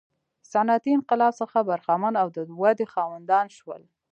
صنعتي 0.51 0.91
انقلاب 0.97 1.33
څخه 1.41 1.57
برخمن 1.69 2.13
او 2.21 2.27
د 2.35 2.37
ودې 2.61 2.85
خاوندان 2.93 3.45
شول. 3.57 3.81